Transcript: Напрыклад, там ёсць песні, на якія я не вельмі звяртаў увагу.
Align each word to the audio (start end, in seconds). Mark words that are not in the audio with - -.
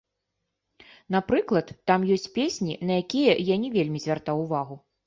Напрыклад, 1.17 1.67
там 1.91 2.09
ёсць 2.17 2.27
песні, 2.39 2.73
на 2.89 2.93
якія 3.07 3.41
я 3.55 3.63
не 3.69 3.73
вельмі 3.79 3.99
звяртаў 4.09 4.37
увагу. 4.49 4.85